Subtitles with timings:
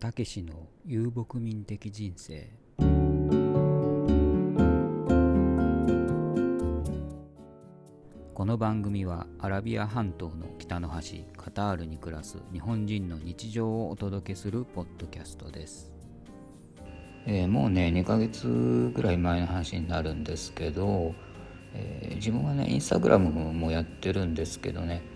[0.00, 0.54] たけしの
[0.86, 2.48] 遊牧民的人生。
[8.32, 15.92] この番組はアラビア半島の北の端カタールに暮らす日本人の日常をお届けするポッドキャストです、
[17.26, 21.14] えー、もうね2ヶ月ぐらい前の話になるんですけど、
[21.74, 25.09] えー、自分はねインスタグラムもやってるんですけどね。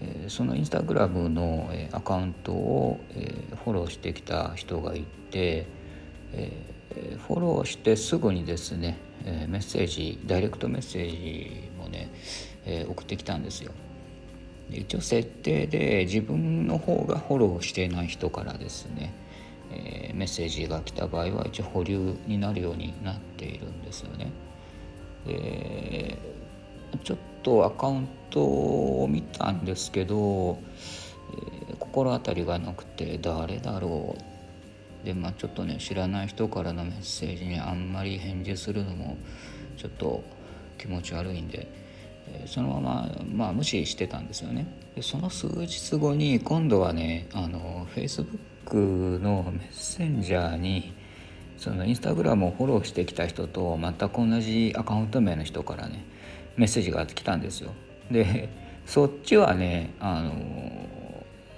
[0.00, 5.66] えそのインスタグラムの、えアカウントを、えフォローしてきた人がいて、
[6.32, 6.52] え
[7.26, 12.10] フォローしてすぐにですね、えメッセージダイレクトメッセージもね、
[12.64, 13.72] え送ってきたんですよ。
[14.70, 19.12] で一応設定で自分の方がフォローしていない人からですね、
[19.72, 24.32] えメッセージが来た場合は一応保留になるようになっているんですよね。
[27.04, 30.58] ちょっとアカウントを見たんですけど、
[31.68, 35.04] えー、心当たりがなくて誰だろう。
[35.04, 39.16] でまあちょっとね知らない人からのメッセージにあんまり返事するのも
[39.76, 40.22] ちょっと
[40.76, 41.68] 気持ち悪いんで、
[42.26, 44.66] えー、そのまま、まあ、無視してたんですよね。
[44.94, 50.92] でその数日後に今度はねあの Facebook のメッセンジャーに
[51.56, 56.04] そのインスタグラムをフォローしてきた人と全く同じアカウント名の人からね
[56.58, 57.72] メッセージが来たんですよ。
[58.10, 58.48] で
[58.84, 60.32] そっちはねあの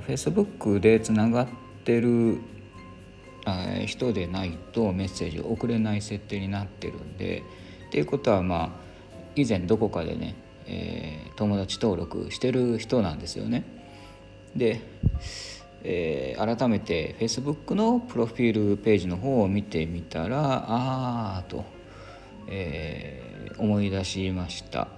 [0.00, 1.48] フェイスブックでつながっ
[1.84, 2.38] てる
[3.86, 7.42] 人でないとメッセージを送れない設定になってるんで
[7.88, 8.70] っていうことはまあ
[9.36, 10.34] 以前どこかでね、
[10.66, 13.64] えー、友達登録してる人なんですよね。
[14.54, 14.80] で、
[15.82, 21.64] えー、改めて Facebook のプロフィールページの方を見てみたらああと、
[22.48, 24.88] え、思い出しました。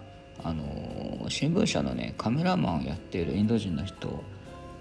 [0.43, 4.23] あの新聞社のねカメラマンをやっているインド人の人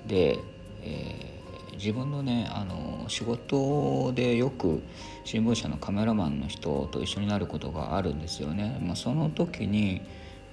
[0.06, 0.38] で、
[0.82, 4.84] えー、自分のねあの仕事でよく
[5.24, 8.80] 新聞社のカメラマンの人と一緒になることがあるんですよね。
[8.84, 10.02] まあ、その時に、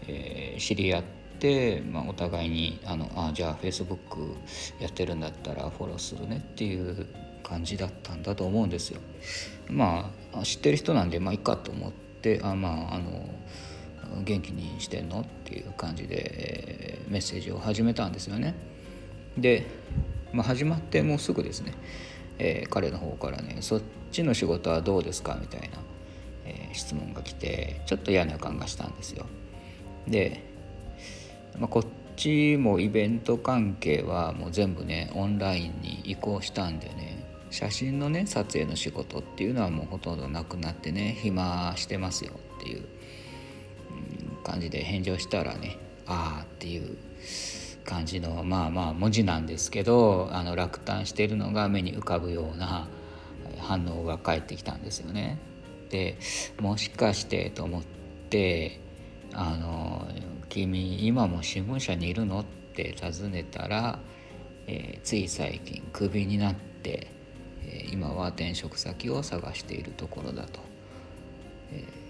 [0.06, 1.03] えー、知り合っ
[1.39, 4.37] て、まあ、お互いにあのあじゃあフェイスブック
[4.81, 7.06] やってるんだったらフォローするねっていう
[7.43, 9.00] 感じだったんだと思うんですよ。
[9.69, 12.02] まあ知ってる人なんでまあいいかと思って
[12.43, 15.21] あまああの元気にしてんの？
[15.22, 18.55] っていう感じでメッセージを始めたんですよね。
[19.38, 19.66] で、
[20.33, 21.72] まあ、始まってもうすぐですね、
[22.38, 25.78] えー、彼の方からね「そっちの仕事はどうですか?」みたいな、
[26.44, 29.27] えー、質問が来てちょっと嫌な予感がしたんですよ。
[30.06, 30.43] で、
[31.59, 37.12] まあ、こっちもイベント関係はもう全部ねオンラインに移行したんでね
[37.53, 42.85] 写真のね撮影の仕事っていうのはもうほとんどなくなってね暇してますよっていう
[44.43, 46.97] 感じで返事をしたらね「ああ」っていう
[47.85, 52.89] 感じのまあまあ文字なんですけどあの落胆しているのが目に浮かぶような
[53.59, 55.39] 反応が返ってきたんですよね。
[55.91, 56.17] で
[56.59, 57.83] もしかしてと思っ
[58.31, 58.81] て
[59.34, 60.09] 「あの
[60.49, 63.99] 君今も新聞社にいるの?」って尋ねたら、
[64.67, 67.09] えー、つい最近クビになって、
[67.67, 70.61] え、今は転職先を探しているところだと。
[71.73, 72.03] えー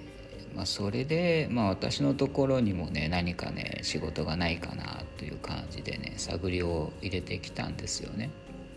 [0.54, 8.30] まあ、それで、まあ、私のところにもね何かね仕事がないかなという感じでね探りを入れてきたんですよね。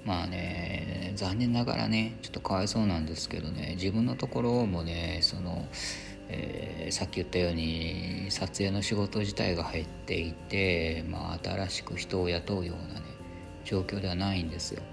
[0.06, 5.68] まあね残念ながらねちょっとかわいそうなんですけどね自分のところもねその、
[6.30, 13.06] えー、さっき言ったように撮影の仕事自体が入っていて、まあ、新しく人を雇うようなね
[13.64, 14.84] 状況ではないんですよ。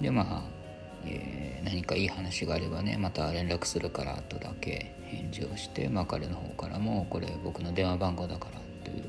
[0.00, 0.60] でまあ
[1.04, 9.04] えー、何かいい話があればねまた連絡するからとだけ返事をして、まあ、彼の方からもこれ僕の電話番号だからという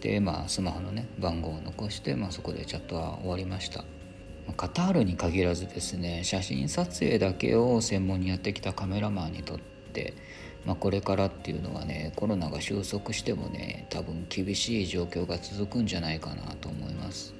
[0.00, 3.84] で、まあ、スマホのね番号を残して、まあ、そこでチャットは終わりました。
[4.56, 9.58] カタールに限らずですね写真撮影だけを専門にやってきたカメラマンにとっ
[9.92, 10.14] て、
[10.64, 17.39] まあ、これからっていうのはねコロナが収束してもね多分厳しい状況が続くんじゃないかなと思います。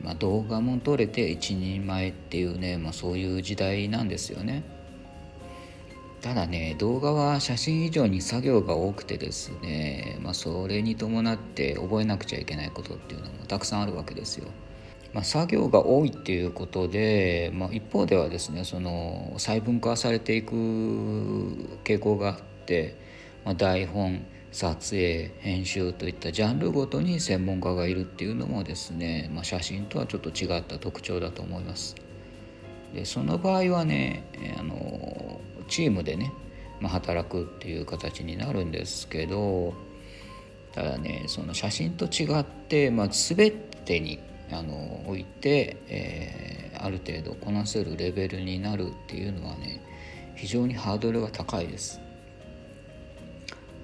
[0.00, 4.62] ー、まあ、動画も撮れて一人前っていうね、まあ、そういう時代なんですよね。
[6.24, 14.48] ただね動画は写真以上に作業が多くてですね、まあ、それに伴って覚えなくちゃいけないことっていうのもたくさんあるわけですよ。
[15.12, 20.54] まあ、作業が多いっていうことで、まあ、一方ではですねその細分化されていく
[21.84, 22.96] 傾向があって、
[23.44, 24.24] まあ、台本
[24.54, 31.96] 撮影編集といったジャンルごとに専門家がいるっていうのもですね、まあ、写真とはちょっと違った特徴だと思います。
[32.94, 34.22] でその場合はね
[34.56, 36.32] あのチームでね、
[36.80, 39.74] まあ、働くっていう形になるんですけど
[40.72, 43.50] ただねその写真と違って、まあ、全
[43.84, 44.20] てに
[44.52, 49.82] あのおいて、えある程度こなせるレベルになるっていうのはね
[50.36, 52.03] 非常にハードルが高いです。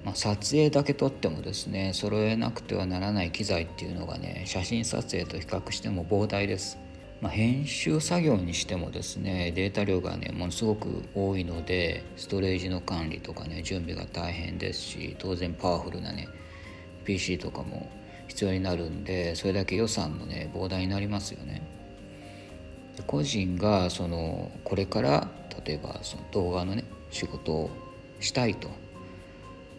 [0.03, 6.77] まあ、撮影だけ撮ってもですね揃えなくてはならない機材っていうのがね写真撮影と比較しても膨大です。
[7.21, 16.27] まあ、編集作業にしてもですねデータ量がねものすごく多いのでストレージの管理とかね準備が大変ですし当然パワフルなね
[17.05, 17.91] PC とかも
[18.27, 21.61] 必要になるんでそれだけ予算もね膨大になりますよね。
[23.07, 25.27] 個人がそのこれから
[25.65, 27.69] 例えばその動画のね仕事を
[28.19, 28.69] したいと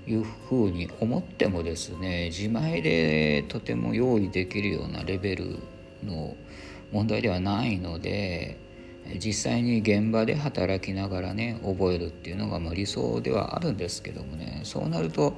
[0.06, 5.58] いうふうに思ってもですね自前でとても用意できるようなレベル
[6.04, 6.36] の
[6.90, 8.58] 問題ではないので
[9.18, 15.32] 実際に現場で働きながらね覚えるっていうのがま理想ではあるんですけどもねそうなると、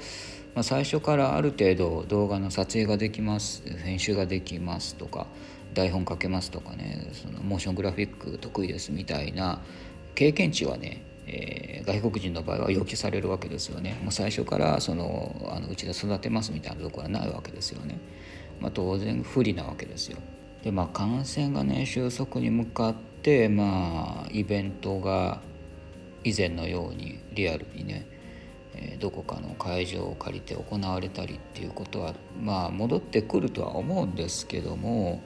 [0.55, 5.27] まあ、最初からある程度動画の撮影ができます編集ができますとか
[5.73, 9.63] 台本書けますとかねそのモーショングラフィック得意ですみたいな
[10.15, 13.99] 経験値はねえー、外国人の場合は要求されるわけですよね。
[14.03, 17.99] もう最初からそのあのうちで育てますみたいなところはないわけですよね。
[18.61, 20.19] まあ、当然不利なわけですよ。
[20.63, 25.41] でまあ感染がね収束に向かってまあイベントが
[26.25, 28.07] 以前のようにリアルにね、
[28.75, 35.23] えー、どこかの会場を借りて行われたりっていうことはまあ戻ってくるとは思うんですけども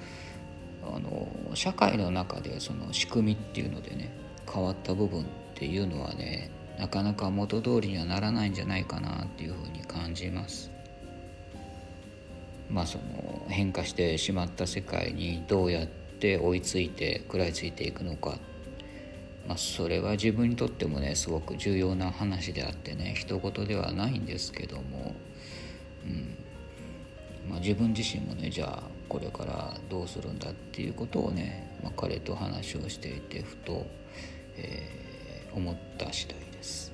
[0.83, 4.11] あの社会の中でその仕組みっていうのでね
[4.53, 10.71] 変わった部分ってていうのはねなかなか元通りにはならないんじゃないかなっていうふうに感じます。
[12.71, 18.39] まあ、その変化してしまった世界にどうやって追いついて食らいついていくのか、
[19.49, 25.15] まあ、それは自分にとってもねすごく重要な話であってね人事ではないんですけども、
[26.05, 26.39] うん。
[27.49, 33.87] まあ、自分自身もねじゃあこれからどうするんだっていうことをね、まあ、彼と話をしていてふと、
[34.59, 35.08] えー、
[35.59, 36.93] 思った次第です。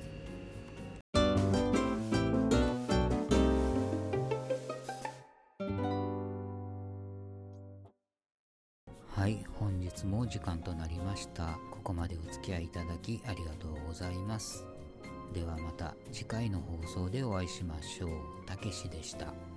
[9.07, 11.57] はい本日も時間となりました。
[11.71, 14.65] ここまでお付き合いいただきありがとうございます。
[15.33, 18.09] ではまた次回の放送でお会いしましょう。
[18.45, 19.54] たけしでした。